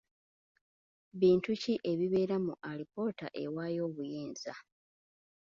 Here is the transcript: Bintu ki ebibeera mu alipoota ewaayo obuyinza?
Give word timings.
Bintu 1.19 1.51
ki 1.61 1.73
ebibeera 1.91 2.35
mu 2.45 2.53
alipoota 2.69 3.27
ewaayo 3.43 3.81
obuyinza? 3.89 4.53